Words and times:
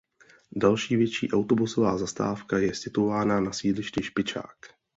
Další 0.55 0.95
větší 0.95 1.31
autobusová 1.31 1.97
zastávka 1.97 2.57
je 2.57 2.75
situována 2.75 3.39
na 3.39 3.51
sídlišti 3.53 4.03
Špičák. 4.03 4.55